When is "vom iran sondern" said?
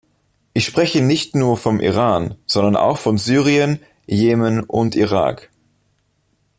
1.57-2.75